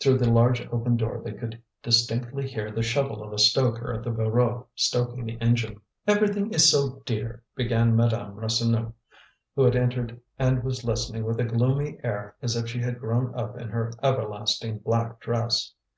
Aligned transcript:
Through 0.00 0.18
the 0.18 0.30
large 0.30 0.60
open 0.66 0.98
door 0.98 1.22
they 1.24 1.32
could 1.32 1.62
distinctly 1.82 2.46
hear 2.46 2.70
the 2.70 2.82
shovel 2.82 3.22
of 3.24 3.32
a 3.32 3.38
stoker 3.38 3.94
at 3.94 4.04
the 4.04 4.10
Voreux 4.10 4.66
stoking 4.74 5.24
the 5.24 5.40
engine. 5.40 5.80
"Everything 6.06 6.52
is 6.52 6.68
so 6.70 7.00
dear!" 7.06 7.42
began 7.56 7.96
Madame 7.96 8.34
Rasseneur, 8.36 8.92
who 9.56 9.62
had 9.64 9.74
entered 9.74 10.20
and 10.38 10.62
was 10.62 10.84
listening 10.84 11.24
with 11.24 11.40
a 11.40 11.44
gloomy 11.44 11.98
air 12.04 12.36
as 12.42 12.54
if 12.54 12.68
she 12.68 12.80
had 12.80 13.00
grown 13.00 13.34
up 13.34 13.56
in 13.58 13.70
her 13.70 13.94
everlasting 14.04 14.80
black 14.80 15.20
dress. 15.20 15.72